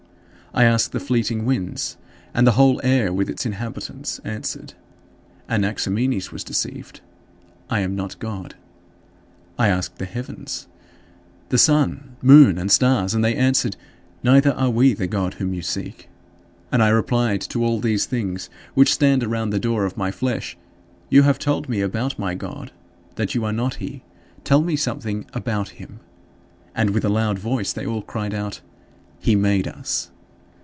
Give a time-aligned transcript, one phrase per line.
[0.53, 1.95] I asked the fleeting winds,
[2.33, 4.73] and the whole air with its inhabitants answered,
[5.47, 6.99] "Anaximenes was deceived;
[7.69, 8.55] I am not God."
[9.57, 10.67] I asked the heavens,
[11.47, 13.77] the sun, moon, and stars; and they answered,
[14.23, 16.09] "Neither are we the God whom you seek."
[16.69, 20.57] And I replied to all these things which stand around the door of my flesh:
[21.09, 22.73] "You have told me about my God,
[23.15, 24.03] that you are not he.
[24.43, 26.01] Tell me something about him."
[26.75, 28.59] And with a loud voice they all cried out,
[29.17, 30.09] "He made us."